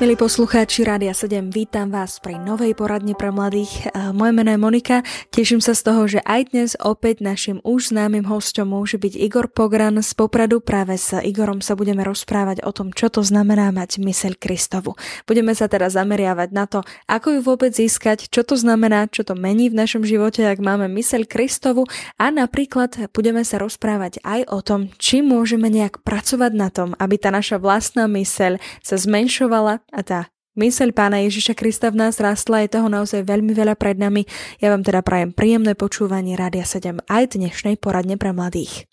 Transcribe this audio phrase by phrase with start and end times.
[0.00, 3.92] Milí poslucháči Rádia 7, vítam vás pri novej poradne pre mladých.
[4.16, 8.24] Moje meno je Monika, teším sa z toho, že aj dnes opäť našim už známym
[8.24, 10.64] hostom môže byť Igor Pogran z Popradu.
[10.64, 14.96] Práve s Igorom sa budeme rozprávať o tom, čo to znamená mať myseľ Kristovu.
[15.28, 19.36] Budeme sa teraz zameriavať na to, ako ju vôbec získať, čo to znamená, čo to
[19.36, 21.84] mení v našom živote, ak máme myseľ Kristovu
[22.16, 27.20] a napríklad budeme sa rozprávať aj o tom, či môžeme nejak pracovať na tom, aby
[27.20, 30.20] tá naša vlastná myseľ sa zmenšovala a tá
[30.58, 34.26] myseľ pána Ježiša Krista v nás rastla, je toho naozaj veľmi veľa pred nami.
[34.58, 38.90] Ja vám teda prajem príjemné počúvanie Rádia 7 aj dnešnej poradne pre mladých.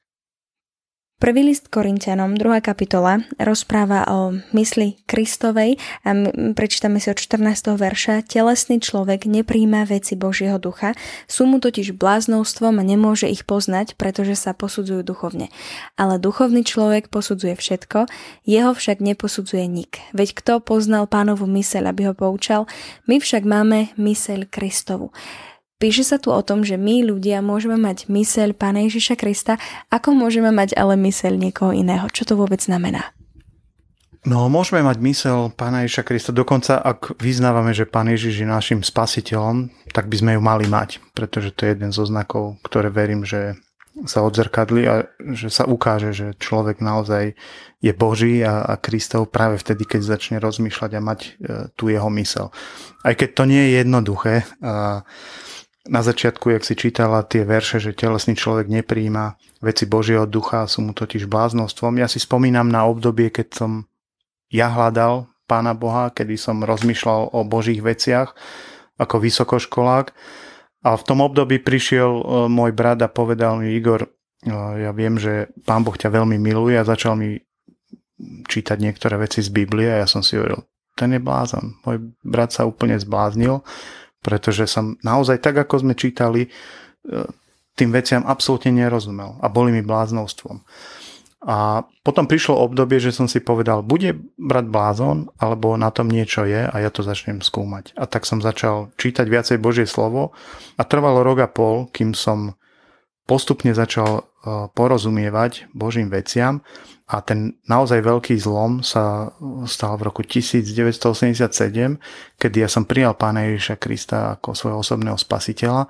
[1.17, 6.13] Prvý list Korintianom, druhá kapitola, rozpráva o mysli Kristovej a
[6.53, 7.73] prečítame si od 14.
[7.73, 8.21] verša.
[8.21, 10.93] Telesný človek nepríjma veci Božieho ducha,
[11.25, 15.49] sú mu totiž bláznovstvom a nemôže ich poznať, pretože sa posudzujú duchovne.
[15.97, 18.05] Ale duchovný človek posudzuje všetko,
[18.45, 19.97] jeho však neposudzuje nik.
[20.13, 22.69] Veď kto poznal pánovu myseľ, aby ho poučal,
[23.09, 25.09] my však máme myseľ Kristovu.
[25.77, 29.61] Píše sa tu o tom, že my ľudia môžeme mať myseľ Pána Ježiša Krista,
[29.93, 32.09] ako môžeme mať ale myseľ niekoho iného.
[32.09, 33.13] Čo to vôbec znamená?
[34.25, 36.33] No, môžeme mať mysel Pána Ježiša Krista.
[36.33, 40.97] Dokonca, ak vyznávame, že Pán Ježiš je našim spasiteľom, tak by sme ju mali mať,
[41.13, 43.61] pretože to je jeden zo znakov, ktoré verím, že
[44.09, 47.37] sa odzrkadli a že sa ukáže, že človek naozaj
[47.81, 51.29] je Boží a, a Kristov práve vtedy, keď začne rozmýšľať a mať e,
[51.73, 52.49] tú jeho mysel.
[53.01, 55.01] Aj keď to nie je jednoduché, a,
[55.87, 60.83] na začiatku, jak si čítala tie verše, že telesný človek nepríjima veci Božieho ducha, sú
[60.83, 61.97] mu totiž bláznostvom.
[61.97, 63.71] Ja si spomínam na obdobie, keď som
[64.51, 68.35] ja hľadal Pána Boha, kedy som rozmýšľal o Božích veciach
[68.99, 70.11] ako vysokoškolák.
[70.83, 74.11] A v tom období prišiel e, môj brat a povedal mi, Igor,
[74.43, 77.39] e, ja viem, že Pán Boh ťa veľmi miluje a začal mi
[78.49, 80.67] čítať niektoré veci z Biblie a ja som si hovoril,
[80.97, 81.79] ten je blázon.
[81.85, 83.63] Môj brat sa úplne zbláznil
[84.27, 86.49] pretože som naozaj tak, ako sme čítali, e,
[87.79, 90.59] tým veciam absolútne nerozumel a boli mi bláznovstvom.
[91.47, 96.43] A potom prišlo obdobie, že som si povedal, bude brať blázon, alebo na tom niečo
[96.43, 97.95] je a ja to začnem skúmať.
[97.95, 100.35] A tak som začal čítať viacej Božie slovo
[100.75, 102.57] a trvalo rok a pol, kým som
[103.29, 106.61] postupne začal porozumievať Božím veciam
[107.07, 109.31] a ten naozaj veľký zlom sa
[109.63, 111.97] stal v roku 1987,
[112.35, 115.87] kedy ja som prijal Pána Ježiša Krista ako svojho osobného spasiteľa.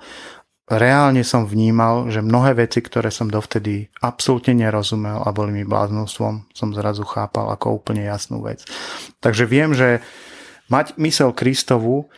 [0.68, 6.44] Reálne som vnímal, že mnohé veci, ktoré som dovtedy absolútne nerozumel a boli mi bláznostvom,
[6.52, 8.68] som zrazu chápal ako úplne jasnú vec.
[9.24, 10.04] Takže viem, že
[10.68, 12.12] mať mysel Kristovu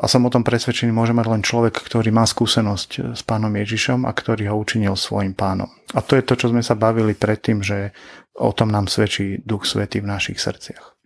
[0.00, 4.04] a som o tom presvedčený, môže mať len človek, ktorý má skúsenosť s pánom Ježišom
[4.04, 5.72] a ktorý ho učinil svojim pánom.
[5.96, 7.96] A to je to, čo sme sa bavili predtým, že
[8.36, 11.00] o tom nám svedčí Duch Svetý v našich srdciach.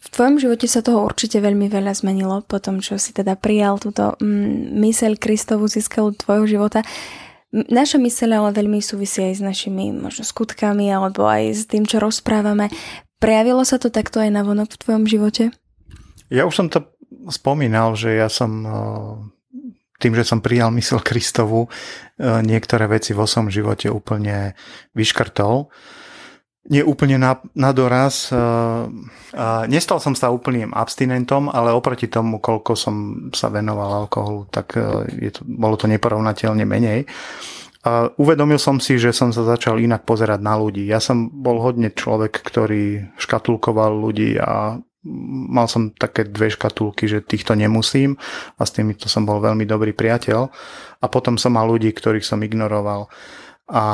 [0.00, 3.76] V tvojom živote sa toho určite veľmi veľa zmenilo po tom, čo si teda prijal
[3.76, 6.80] túto mm, myseľ Kristovu získal tvojho života.
[7.52, 12.00] Naša myseľ ale veľmi súvisí aj s našimi možno skutkami alebo aj s tým, čo
[12.00, 12.70] rozprávame.
[13.20, 15.44] Prejavilo sa to takto aj na vonok v tvojom živote?
[16.32, 16.86] Ja už som to
[17.30, 19.14] spomínal, že ja som eh,
[20.00, 24.54] tým, že som prijal mysel Kristovu, eh, niektoré veci vo svojom živote úplne
[24.94, 25.68] vyškrtol.
[26.70, 28.30] Nie úplne na, na doraz.
[28.30, 28.38] Eh,
[29.66, 32.94] nestal som sa úplným abstinentom, ale oproti tomu, koľko som
[33.34, 34.76] sa venoval alkoholu, tak
[35.10, 37.08] je to, bolo to neporovnateľne menej.
[38.20, 40.84] Uvedomil som si, že som sa začal inak pozerať na ľudí.
[40.84, 47.24] Ja som bol hodne človek, ktorý škatulkoval ľudí a mal som také dve škatulky, že
[47.24, 48.20] týchto nemusím
[48.60, 50.40] a s týmito som bol veľmi dobrý priateľ
[51.00, 53.08] a potom som mal ľudí, ktorých som ignoroval
[53.70, 53.84] a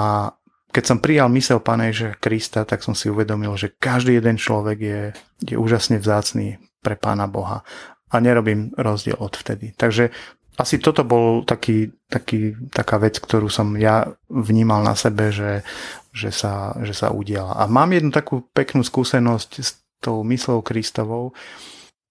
[0.76, 4.78] keď som prijal mysel Pána Ježiša Krista, tak som si uvedomil, že každý jeden človek
[4.78, 5.00] je,
[5.40, 7.64] je úžasne vzácný pre Pána Boha
[8.12, 9.72] a nerobím rozdiel od vtedy.
[9.72, 10.12] Takže
[10.56, 15.64] asi toto bol taký, taký, taká vec, ktorú som ja vnímal na sebe, že,
[16.12, 17.56] že, sa, že sa udiala.
[17.56, 21.34] A mám jednu takú peknú skúsenosť s tou myslou Kristovou.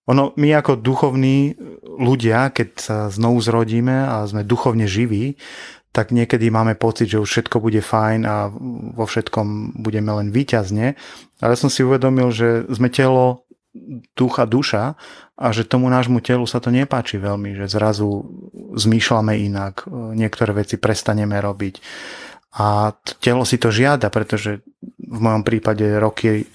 [0.06, 5.40] Ono, my ako duchovní ľudia, keď sa znovu zrodíme a sme duchovne živí,
[5.96, 8.52] tak niekedy máme pocit, že už všetko bude fajn a
[8.94, 11.00] vo všetkom budeme len výťazne.
[11.40, 13.48] Ale som si uvedomil, že sme telo,
[14.14, 15.00] ducha, duša
[15.36, 18.28] a že tomu nášmu telu sa to nepáči veľmi, že zrazu
[18.76, 21.80] zmýšľame inak, niektoré veci prestaneme robiť.
[22.56, 24.64] A telo si to žiada, pretože
[25.00, 26.48] v mojom prípade roky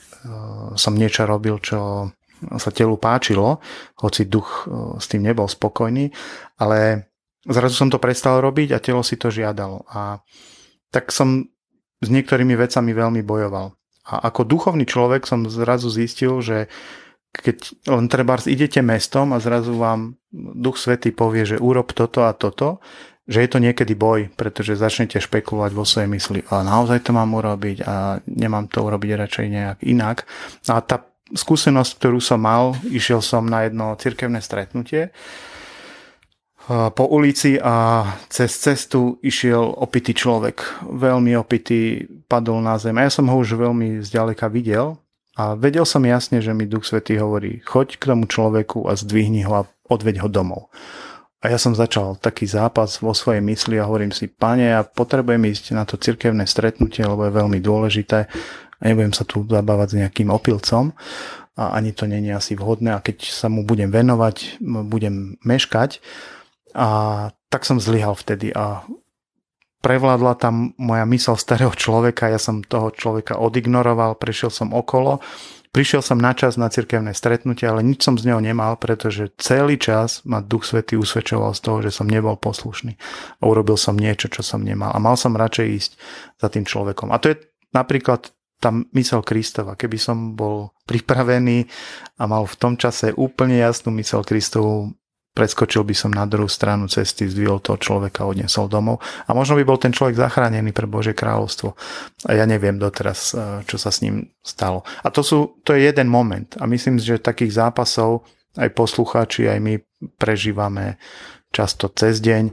[0.74, 3.60] som niečo robil, čo sa telu páčilo,
[4.00, 4.64] hoci duch
[4.96, 6.08] s tým nebol spokojný,
[6.56, 7.10] ale
[7.44, 9.84] zrazu som to prestal robiť a telo si to žiadalo.
[9.92, 10.24] A
[10.88, 11.44] tak som
[12.00, 13.76] s niektorými vecami veľmi bojoval.
[14.08, 16.72] A ako duchovný človek som zrazu zistil, že
[17.30, 22.34] keď len treba idete mestom a zrazu vám Duch Svetý povie, že urob toto a
[22.34, 22.82] toto,
[23.30, 27.30] že je to niekedy boj, pretože začnete špekulovať vo svojej mysli a naozaj to mám
[27.30, 30.26] urobiť a nemám to urobiť radšej nejak inak.
[30.66, 35.14] A tá skúsenosť, ktorú som mal, išiel som na jedno cirkevné stretnutie
[36.70, 40.86] po ulici a cez cestu išiel opitý človek.
[40.86, 42.94] Veľmi opitý, padol na zem.
[42.98, 44.98] A ja som ho už veľmi zďaleka videl
[45.34, 49.46] a vedel som jasne, že mi Duch Svetý hovorí, choď k tomu človeku a zdvihni
[49.46, 50.70] ho a odveď ho domov.
[51.40, 55.40] A ja som začal taký zápas vo svojej mysli a hovorím si, pane, ja potrebujem
[55.48, 58.28] ísť na to cirkevné stretnutie, lebo je veľmi dôležité
[58.76, 60.92] a nebudem sa tu zabávať s nejakým opilcom
[61.56, 66.00] a ani to není asi vhodné a keď sa mu budem venovať, budem meškať.
[66.76, 66.88] A
[67.48, 68.84] tak som zlyhal vtedy a
[69.80, 75.24] prevládla tam moja mysel starého človeka, ja som toho človeka odignoroval, prešiel som okolo
[75.70, 79.78] Prišiel som na čas na cirkevné stretnutie, ale nič som z neho nemal, pretože celý
[79.78, 82.98] čas ma Duch Svetý usvedčoval z toho, že som nebol poslušný
[83.38, 84.90] a urobil som niečo, čo som nemal.
[84.90, 85.92] A mal som radšej ísť
[86.42, 87.14] za tým človekom.
[87.14, 87.36] A to je
[87.70, 89.78] napríklad tá mysel Kristova.
[89.78, 91.64] Keby som bol pripravený
[92.20, 94.92] a mal v tom čase úplne jasnú mysel Kristovu,
[95.30, 99.64] preskočil by som na druhú stranu cesty, zdvihol toho človeka, odnesol domov a možno by
[99.64, 101.78] bol ten človek zachránený pre Bože kráľovstvo.
[102.26, 104.82] A ja neviem doteraz, eh, čo sa s ním stalo.
[105.06, 108.26] A to, sú, to je jeden moment a myslím, že takých zápasov
[108.58, 109.74] aj poslucháči, aj my
[110.18, 110.98] prežívame
[111.54, 112.50] často cez deň,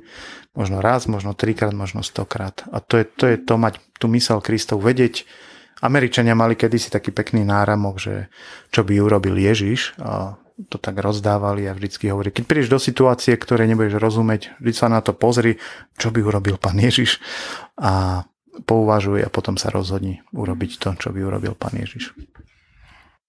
[0.54, 2.66] možno raz, možno trikrát, možno stokrát.
[2.70, 5.26] A to je to, je to mať tú mysel Kristov, vedieť,
[5.78, 8.34] Američania mali kedysi taký pekný náramok, že
[8.74, 9.94] čo by urobil Ježiš
[10.66, 14.90] to tak rozdávali a vždycky hovorí, keď prídeš do situácie, ktoré nebudeš rozumieť, vždy sa
[14.90, 15.62] na to pozri,
[16.02, 17.22] čo by urobil pán Ježiš
[17.78, 18.26] a
[18.66, 22.18] pouvažuj a potom sa rozhodni urobiť to, čo by urobil pán Ježiš.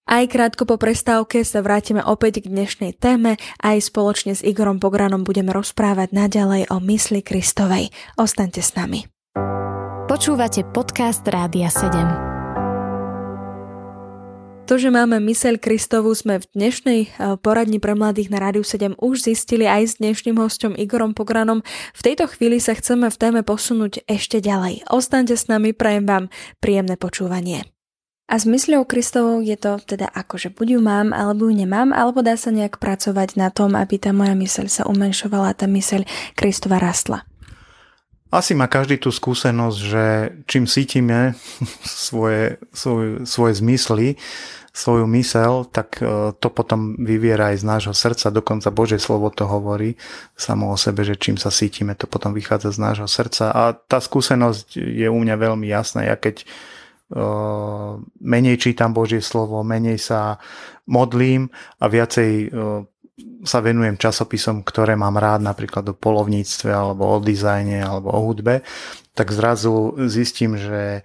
[0.09, 4.81] Aj krátko po prestávke sa vrátime opäť k dnešnej téme a aj spoločne s Igorom
[4.81, 7.93] Pogranom budeme rozprávať naďalej o mysli Kristovej.
[8.17, 9.05] Ostaňte s nami.
[10.09, 12.38] Počúvate podcast Rádia 7.
[14.69, 19.00] To, že máme myseľ Kristovu, sme v dnešnej eh, poradni pre mladých na Rádiu 7
[19.00, 21.65] už zistili aj s dnešným hostom Igorom Pogranom.
[21.97, 24.85] V tejto chvíli sa chceme v téme posunúť ešte ďalej.
[24.93, 26.25] Ostaňte s nami, prajem vám
[26.61, 27.65] príjemné počúvanie.
[28.29, 31.88] A s mysľou Kristovou je to teda ako, že buď ju mám, alebo ju nemám,
[31.97, 35.64] alebo dá sa nejak pracovať na tom, aby tá moja myseľ sa umenšovala a tá
[35.64, 36.05] myseľ
[36.37, 37.28] Kristova rastla.
[38.29, 40.05] Asi má každý tú skúsenosť, že
[40.45, 41.33] čím cítime
[41.85, 44.21] svoje, svoje, svoje zmysly,
[44.79, 48.31] svoju mysel, tak e, to potom vyviera aj z nášho srdca.
[48.31, 49.99] Dokonca Božie slovo to hovorí
[50.39, 53.51] samo o sebe, že čím sa cítime, to potom vychádza z nášho srdca.
[53.51, 56.07] A tá skúsenosť je u mňa veľmi jasná.
[56.07, 56.47] Ja keď
[57.11, 60.39] uh, menej čítam Božie slovo, menej sa
[60.87, 61.51] modlím
[61.83, 62.87] a viacej uh,
[63.47, 68.67] sa venujem časopisom, ktoré mám rád, napríklad o polovníctve, alebo o dizajne, alebo o hudbe,
[69.15, 71.03] tak zrazu zistím, že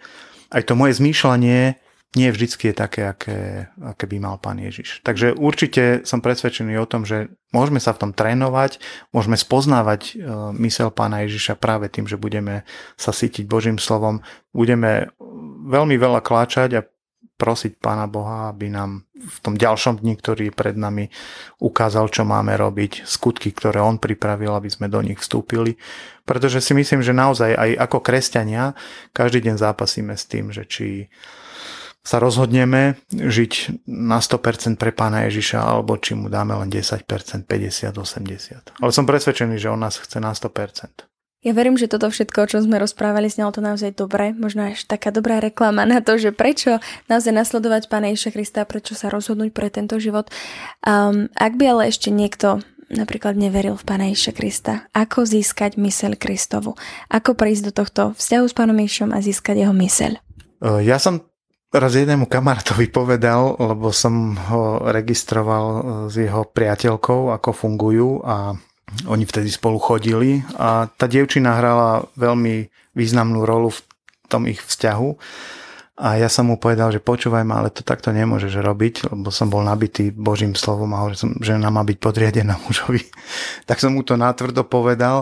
[0.54, 1.82] aj to moje zmýšľanie
[2.14, 3.40] nie vždycky je také, aké,
[3.82, 5.02] aké by mal pán Ježiš.
[5.02, 8.78] Takže určite som presvedčený o tom, že môžeme sa v tom trénovať,
[9.10, 10.30] môžeme spoznávať e,
[10.62, 12.70] mysel pána Ježiša práve tým, že budeme
[13.02, 14.22] sa sítiť Božím slovom,
[14.54, 15.10] budeme
[15.66, 16.86] veľmi veľa kláčať a
[17.44, 21.12] prosiť Pána Boha, aby nám v tom ďalšom dni, ktorý je pred nami,
[21.60, 25.76] ukázal, čo máme robiť, skutky, ktoré On pripravil, aby sme do nich vstúpili.
[26.24, 28.80] Pretože si myslím, že naozaj aj ako kresťania
[29.12, 31.12] každý deň zápasíme s tým, že či
[32.04, 37.48] sa rozhodneme žiť na 100% pre pána Ježiša, alebo či mu dáme len 10%, 50,
[37.48, 38.80] 80.
[38.80, 41.13] Ale som presvedčený, že on nás chce na 100%.
[41.44, 44.88] Ja verím, že toto všetko, o čom sme rozprávali, znelo to naozaj dobre, možno až
[44.88, 46.80] taká dobrá reklama na to, že prečo
[47.12, 50.32] naozaj nasledovať Pána Ježiša Krista, prečo sa rozhodnúť pre tento život.
[50.88, 56.16] Um, ak by ale ešte niekto napríklad neveril v Pána Ježiša Krista, ako získať myseľ
[56.16, 56.80] Kristovu?
[57.12, 60.24] Ako prísť do tohto vzťahu s Pánom Ježišom a získať jeho myseľ?
[60.80, 61.28] Ja som
[61.74, 68.56] raz jednému kamarátovi povedal, lebo som ho registroval e, s jeho priateľkou, ako fungujú a
[69.10, 73.80] oni vtedy spolu chodili a tá dievčina hrala veľmi významnú rolu v
[74.30, 75.10] tom ich vzťahu.
[75.94, 79.46] A ja som mu povedal, že počúvaj ma, ale to takto nemôžeš robiť, lebo som
[79.46, 83.06] bol nabitý Božím slovom a hovoril som, že nám má byť podriadená mužovi.
[83.70, 85.22] tak som mu to natvrdo povedal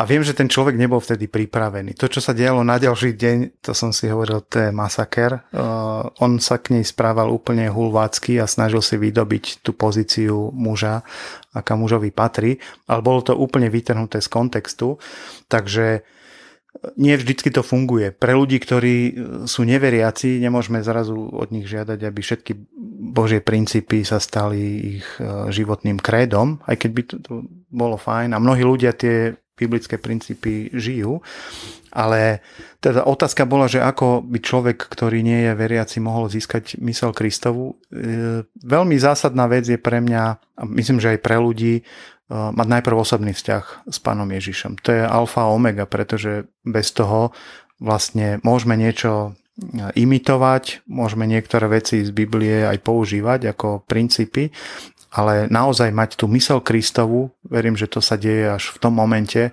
[0.00, 1.92] A viem, že ten človek nebol vtedy pripravený.
[2.00, 5.44] To, čo sa dialo na ďalší deň, to som si hovoril, to je masaker.
[5.52, 11.04] Uh, on sa k nej správal úplne hulvácky a snažil si vydobiť tú pozíciu muža,
[11.52, 12.56] aká mužovi patrí,
[12.88, 14.96] ale bolo to úplne vytrhnuté z kontextu.
[15.52, 16.00] Takže
[16.96, 18.08] nie vždycky to funguje.
[18.14, 18.96] Pre ľudí, ktorí
[19.44, 22.52] sú neveriaci, nemôžeme zrazu od nich žiadať, aby všetky
[23.10, 27.32] Božie princípy sa stali ich e, životným krédom, aj keď by to, to
[27.68, 28.32] bolo fajn.
[28.32, 31.20] A mnohí ľudia tie biblické princípy žijú.
[31.90, 32.40] Ale
[32.78, 37.82] teda otázka bola, že ako by človek, ktorý nie je veriaci, mohol získať mysel Kristovu.
[37.90, 41.82] E, veľmi zásadná vec je pre mňa, a myslím, že aj pre ľudí,
[42.30, 44.78] Eh, mať najprv osobný vzťah s pánom Ježišom.
[44.86, 47.34] To je alfa a omega, pretože bez toho
[47.82, 54.54] vlastne môžeme niečo eh, imitovať, môžeme niektoré veci z Biblie aj používať ako princípy,
[55.10, 59.50] ale naozaj mať tú mysel Kristovu, verím, že to sa deje až v tom momente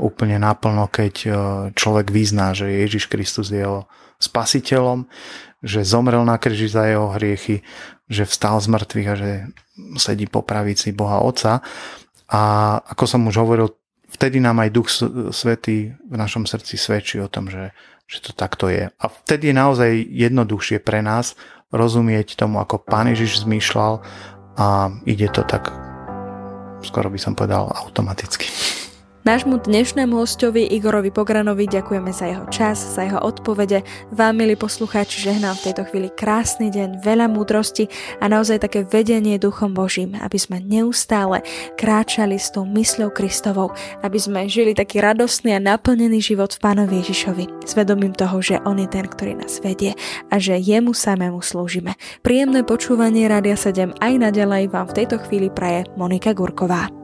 [0.00, 1.34] úplne naplno, keď eh,
[1.76, 3.86] človek vyzná, že Ježiš Kristus je jeho
[4.18, 5.06] spasiteľom,
[5.60, 7.60] že zomrel na kríži za jeho hriechy,
[8.08, 9.30] že vstal z mŕtvych a že
[9.96, 11.64] sedí po pravici Boha Otca
[12.28, 12.42] a
[12.84, 13.72] ako som už hovoril,
[14.08, 14.88] vtedy nám aj Duch
[15.34, 17.74] Svetý v našom srdci svedčí o tom, že,
[18.08, 18.88] že to takto je.
[18.88, 21.36] A vtedy je naozaj jednoduchšie pre nás
[21.74, 24.04] rozumieť tomu, ako Pán Ježiš zmýšľal
[24.56, 25.70] a ide to tak,
[26.82, 28.46] skoro by som povedal, automaticky.
[29.24, 33.80] Nášmu dnešnému hostovi Igorovi Pogranovi ďakujeme za jeho čas, za jeho odpovede.
[34.12, 37.88] Vám, milí poslucháči, žehnám v tejto chvíli krásny deň, veľa múdrosti
[38.20, 41.40] a naozaj také vedenie Duchom Božím, aby sme neustále
[41.80, 43.72] kráčali s tou mysľou Kristovou,
[44.04, 48.60] aby sme žili taký radostný a naplnený život v Pánovi Ježišovi, s vedomím toho, že
[48.68, 49.96] On je ten, ktorý nás vedie
[50.28, 51.96] a že Jemu samému slúžime.
[52.20, 57.03] Príjemné počúvanie Rádia 7 aj naďalej vám v tejto chvíli praje Monika Gurková.